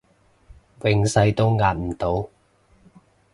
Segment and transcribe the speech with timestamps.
[0.83, 2.27] 永世都壓唔到